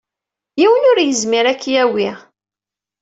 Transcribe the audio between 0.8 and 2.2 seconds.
ur yezmir ad k-yawey.